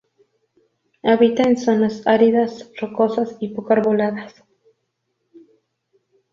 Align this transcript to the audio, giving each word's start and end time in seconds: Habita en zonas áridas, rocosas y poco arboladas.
Habita 1.03 1.43
en 1.43 1.57
zonas 1.57 2.07
áridas, 2.07 2.71
rocosas 2.81 3.37
y 3.39 3.49
poco 3.49 3.73
arboladas. 3.73 4.33